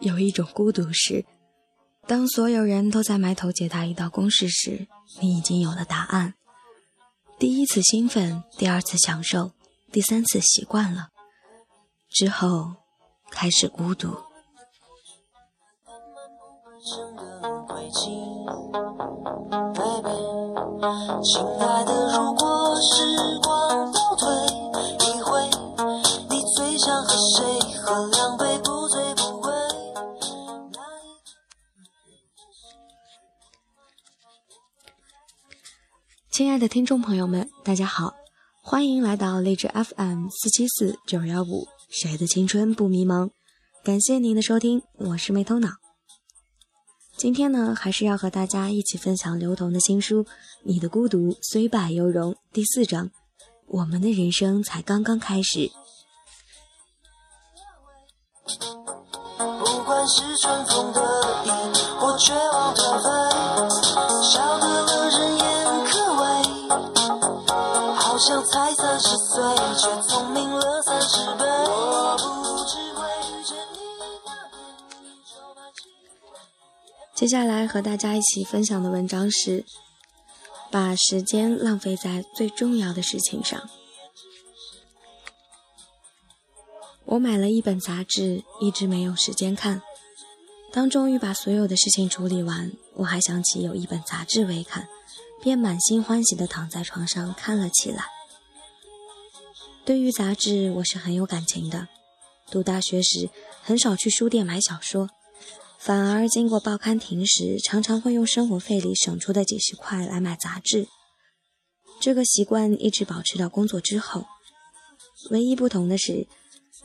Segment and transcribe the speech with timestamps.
[0.00, 1.24] 有一种孤独是，
[2.06, 4.88] 当所有人都在埋头解答一道公式时，
[5.20, 6.34] 你已经有了答案。
[7.38, 9.50] 第一次兴奋，第二次享受，
[9.92, 11.08] 第三次习惯了，
[12.08, 12.72] 之后
[13.30, 14.16] 开始孤独。
[21.22, 24.26] 亲爱的，如果时光倒退
[25.06, 25.44] 一回，
[26.30, 27.59] 你最想和谁
[36.30, 38.14] 亲爱的听众朋友们，大家好，
[38.62, 43.30] 欢迎来到励志 FM 四七四九幺五，谁的青春不迷茫？
[43.82, 45.70] 感谢您的收听，我是没头脑。
[47.16, 50.22] 今天呢，还是要和大家一起分享刘同的新书
[50.64, 53.10] 《你的孤独虽败犹荣》第四章。
[53.66, 55.72] 我们的人生才刚刚开始。
[60.08, 61.00] 是春风得
[61.44, 61.50] 意
[62.00, 63.08] 或绝望颓废，
[64.32, 65.69] 笑得了人言可畏，好
[68.20, 69.42] 像才三十岁，
[69.78, 71.44] 却聪明了三十倍。
[77.14, 79.64] 接下来和大家一起分享的文章是：
[80.70, 83.70] 把时间浪费在最重要的事情上。
[87.06, 89.80] 我买了一本杂志，一直没有时间看。
[90.72, 94.88] 当终于把所有的事情处理完，我还想起有一本杂志未看，
[95.42, 98.04] 便满心欢喜地躺在床上看了起来。
[99.90, 101.88] 对于杂志，我是很有感情的。
[102.48, 103.28] 读大学时，
[103.60, 105.10] 很少去书店买小说。
[105.80, 110.86] 反而经过报刊亭时，常常会用生活费里省出的几十块来买杂志。
[112.00, 114.26] 这个习惯一直保持到工作之后。
[115.30, 116.28] 唯一不同的是，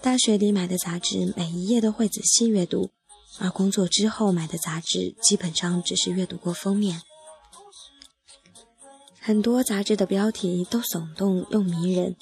[0.00, 2.88] 大学里买的杂志每一页都会仔细阅读，
[3.38, 7.02] 而工作之后买的杂志基本上只是阅读过封面。
[9.20, 12.16] 很多杂志的标题都耸动又迷人。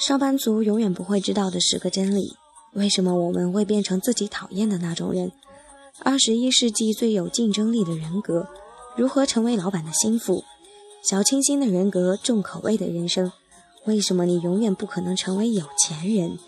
[0.00, 2.34] 上班族永远不会知道的十个真理：
[2.72, 5.30] 为什么我们会变成自己讨厌的那种人？
[6.02, 8.48] 二十一世纪最有竞争力的人格，
[8.96, 10.42] 如何成为老板的心腹？
[11.02, 13.30] 小清新的人格，重口味的人生，
[13.84, 16.38] 为什么你永远不可能成为有钱人？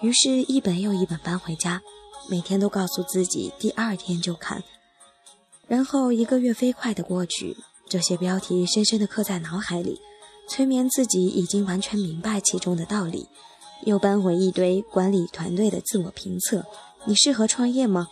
[0.00, 1.82] 于是，一本又一本搬回家，
[2.30, 4.62] 每天都告诉自己第二天就看。
[5.66, 7.56] 然后一个月飞快地过去，
[7.88, 10.00] 这些标题深深地刻在脑海里，
[10.52, 13.26] 催眠自己已经完全明白其中的道理。
[13.86, 16.66] 又搬回一堆管理团队的自我评测：
[17.06, 18.08] 你适合创业吗？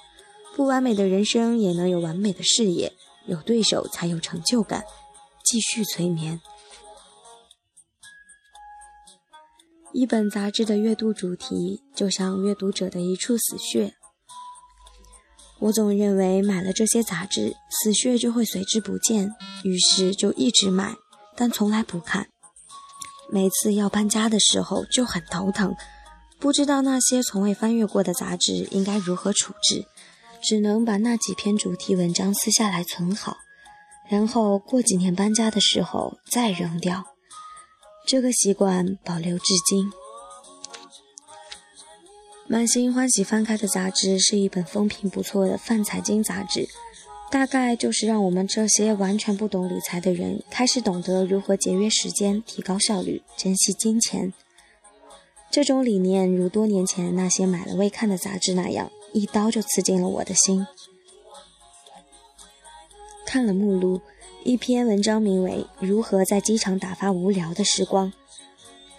[0.56, 2.94] 不完美的人生也能有完美的事业，
[3.26, 4.84] 有对手才有成就感。
[5.44, 6.40] 继续催眠。
[9.92, 13.92] 一本杂志的阅读主题，就像阅读者的一处死穴。
[15.58, 19.30] 我总认为买了这些杂志，死穴就会随之不见，
[19.62, 20.96] 于是就一直买，
[21.36, 22.28] 但从来不看。
[23.30, 25.74] 每次要搬家的时候就很头疼，
[26.38, 29.86] 不知道那些从未翻阅过的杂志应该如何处置。
[30.42, 33.36] 只能把那几篇主题文章撕下来存好，
[34.08, 37.04] 然后过几年搬家的时候再扔掉。
[38.06, 39.92] 这个习惯保留至今。
[42.48, 46.66] 满心欢喜翻开的杂志是一本风评不错的泛财经杂志，
[47.30, 54.32] 大概就是让我们这些完全不懂理财的人开始懂得如何节约时间、提高效率、珍惜金钱。
[55.50, 58.90] 这种理念如多年前那些买了未看的杂志那样。
[59.12, 60.64] 一刀就刺进了我的心。
[63.26, 64.00] 看了目录，
[64.44, 68.12] 一篇文章名为《如何在机场打发无聊的时光》。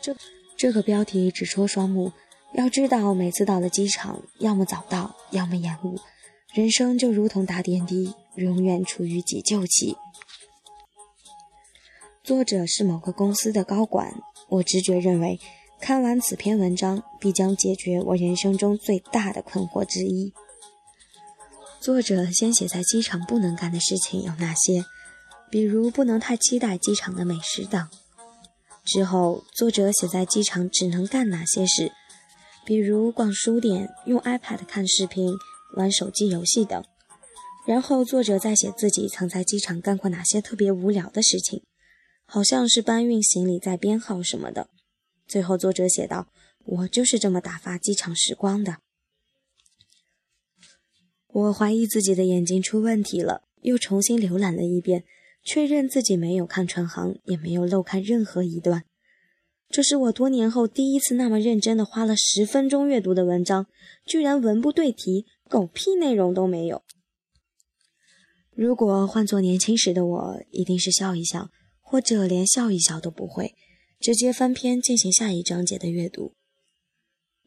[0.02, 0.14] 这
[0.58, 2.12] 这个标题直戳双目。
[2.54, 5.98] 要知道，每次到了机场，要么早到，要么延误，
[6.54, 9.96] 人生就如同打点滴，永远处于急救期。
[12.26, 15.40] 作者是某个公司的高管，我直觉认为。
[15.80, 20.32] 看完此篇文章，必将解决我人生中最大的困惑之一。
[21.80, 24.86] 作者先写在机场不能干的事情有哪些，
[25.50, 27.88] 比如不能太期待机场的美食等。
[28.86, 31.92] 之后，作者写在机场只能干哪些事，
[32.64, 35.34] 比如逛书店、用 iPad 看视频、
[35.76, 36.84] 玩手机游戏等。
[37.68, 41.64] 然后，作者再写自己曾在机场干过哪些特别无聊的事情，
[42.26, 44.70] 好像是搬运行李、在编号什么的。
[45.28, 46.28] 最后，作者写道
[46.66, 48.78] ：“我就是这么打发机场时光的。”
[51.34, 55.06] 我怀疑自己的眼睛出问题了，又重新浏览了一遍，
[55.44, 58.84] 确认自己没有看穿行，也没有漏看任何一段。
[59.70, 63.68] 这是我多年后第一次那么认真的花了十分钟阅读的文章，
[64.06, 66.82] 居然文不对题，狗屁内容都没有。
[68.56, 71.50] 如果换做年轻时的我，一定是笑一笑，
[71.82, 73.54] 或者连笑一笑都不会，
[74.00, 76.36] 直接翻篇进行下一章节的阅读。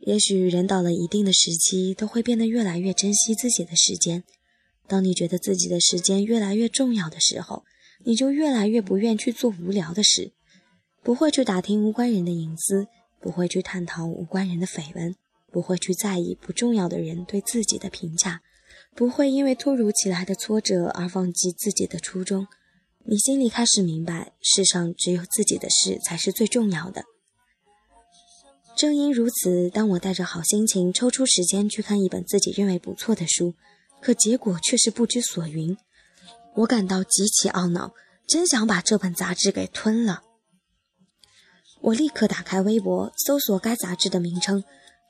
[0.00, 4.22] 也许人到了一定的时期，都会变得越来越珍惜自己的时间。
[4.86, 7.64] 当你觉得自己的时间越来越重要的时候，
[8.04, 10.34] 你就越来越不愿去做无聊的事，
[11.02, 12.86] 不会去打听无关人的隐私，
[13.18, 15.16] 不会去探讨无关人的绯闻，
[15.54, 18.40] 不会去在意不重要的人对自己的评价。
[18.92, 22.48] 不会因为突如其来的挫折而忘记自己的初衷。
[23.04, 27.04] 你心里开始明白，世上只有自己的事才是最重要的。
[28.76, 33.54] 正因如此，当我带着好心情抽出时间去看一本自己认为不错的书，
[34.00, 35.76] 可结果却是不知所云，
[36.56, 37.94] 我感到极其懊恼，
[38.26, 40.22] 真想把这本杂志给吞了。
[41.80, 44.64] 我立刻打开微博，搜索该杂志的名称。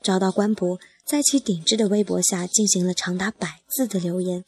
[0.04, 4.44] 找到官博，在其顶置的微博下进行了长达百字的留言，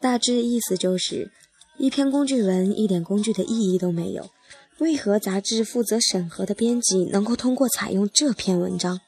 [0.00, 1.30] 大致意思就是：
[1.78, 4.28] 一篇工具文一点工具的意义都没有，
[4.80, 9.00] 为何杂志负责审核的编辑能够通过采用这篇文章？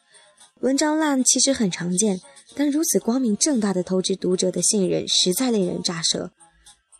[0.61, 2.21] 文章烂其实很常见，
[2.55, 6.31] 但如此光明正大的透支读者的信任，实在令人咋舌。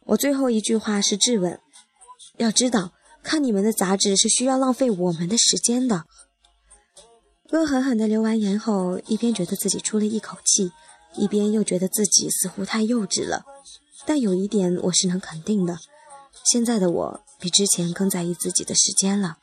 [0.07, 1.61] 我最后一句话是质问：
[2.39, 6.07] 要知道，看你们的杂志是需要浪费我们的时间的。
[7.53, 10.71] 恶狠狠地留完言后，一边觉得自己出了一口气，
[11.17, 13.45] 一边又觉得自己似乎太幼稚了。
[14.07, 15.79] 但有一点我是能肯定的：
[16.45, 19.39] 现在的我比之前更在意自己的时间了。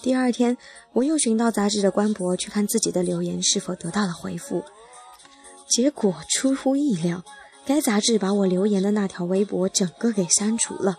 [0.00, 0.56] 第二天，
[0.92, 4.62] 我又寻到杂志的官博去看自己的留言是否得到了回复，
[5.68, 7.24] 结果出乎意料，
[7.66, 10.96] 该杂志把我留言的那条微博整个给删除了。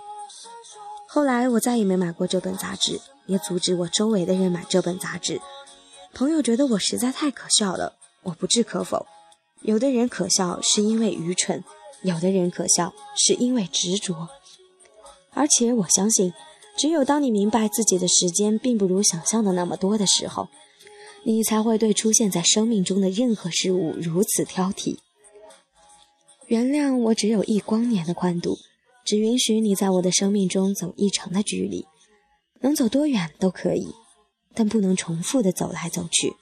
[1.07, 5.39] 后来我再也没买过这本杂志，也阻止我周围的人买这本杂志。
[6.15, 9.05] 朋友觉得我实在太可笑了，我不置可否。
[9.63, 11.61] 有的人可笑是因为愚蠢，
[12.03, 14.29] 有的人可笑是因为执着。
[15.31, 16.31] 而且我相信，
[16.77, 20.47] 只有当你明白自己的时间并不如想象的那么多的时候，
[21.25, 24.97] 你才会对出现在生命中的任何事物如此挑剔。
[26.47, 28.57] 原谅我只有一光年的宽度，
[29.03, 31.85] 只允许你在我的生命中走一程的距离，
[32.61, 33.93] 能走多远都可以。
[34.55, 36.35] 但不能重复的走来走去。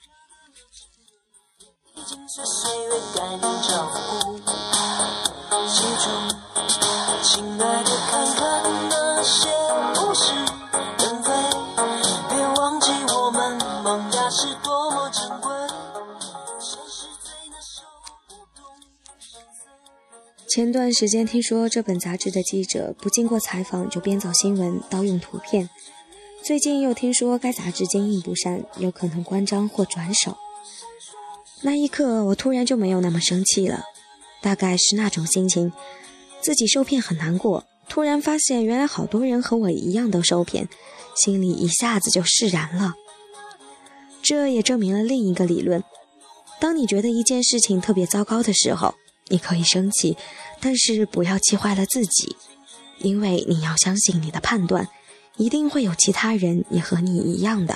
[20.48, 25.68] 前段时间听说这本杂志的记者不经过采访就编造新闻，盗用图片。
[26.46, 30.38] 最近又听说该杂志经营不善，有可能关张或转手。
[31.62, 33.86] 那一刻，我突然就没有那么生气了，
[34.42, 35.72] 大概是那种心情，
[36.42, 40.68] 自己受骗很难过，突然发现原来好多人和我一样都受骗，
[41.16, 42.96] 心里一下子就释然了。
[44.22, 45.82] 这也证明了另一个理论：
[46.60, 48.96] 当你觉得一件事情特别糟糕的时候，
[49.30, 50.18] 你可以生气，
[50.60, 52.36] 但是不要气坏了自己，
[53.00, 54.90] 因为你要相信你的判断。
[55.38, 57.76] 一定会有其他人也和你一样的。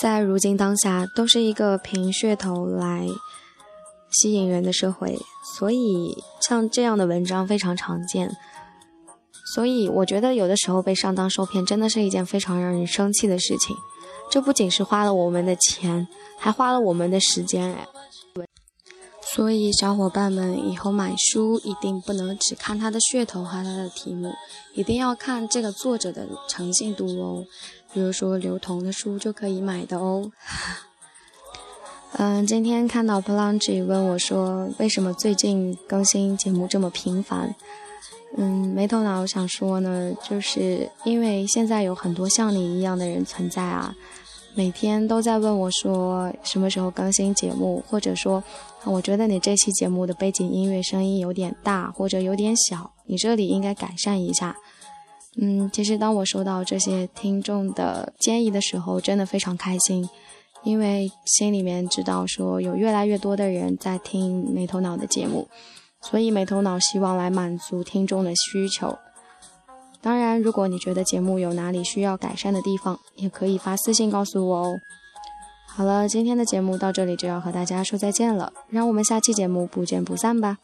[0.00, 3.08] 在如今当下，都是一个凭噱头来
[4.10, 5.18] 吸引人的社会。
[5.58, 8.34] 所以，像这样的文章非常常见。
[9.54, 13.76] 所以，我觉得有的时候被上当受骗，真的是一件非常让人生气的事情。
[14.30, 16.08] 这不仅是花了我们的钱，
[16.38, 17.86] 还花了我们的时间哎。
[19.20, 24.32] 所以，小伙伴们以后买书一定不能只看它的噱头和它的题目，
[24.74, 27.44] 一定要看这个作者的诚信度哦。
[27.92, 30.30] 比如说刘同的书就可以买的哦。
[32.16, 37.52] 嗯，今天看到 p l a n g e 问我说，为什么最近更新节目这么频繁？
[38.36, 43.92] 嗯，没头脑我想说呢，就是因为现在有很多像你一样的人存在啊，
[44.54, 48.40] 每天都在问我说什么时候更新节目，或者说，
[48.84, 54.56] 我觉得你这期节目的背景音乐声音有点大或者有点小，你这里应该改善一下。
[55.36, 60.08] 嗯，其实当我收到这些听众的建议的时候，真的非常开心。
[60.64, 65.46] 因为心里面知道说有越来越多的人在听没头脑的节目，
[66.00, 68.98] 所以没头脑希望来满足听众的需求。
[70.00, 74.76] 当然，如果你觉得节目有哪里需要改善的地方，也可以发私信告诉我哦。
[75.66, 80.58] 好了，今天的节目到这里就要和大家说再见了，让我们下期节目不见不散吧。